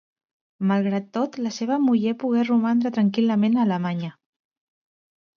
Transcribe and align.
Malgrat 0.69 1.09
tot, 1.17 1.35
la 1.47 1.51
seva 1.57 1.75
muller 1.83 2.13
pogué 2.23 2.45
romandre 2.47 2.91
tranquil·lament 2.95 3.59
a 3.59 3.61
Alemanya. 3.69 4.09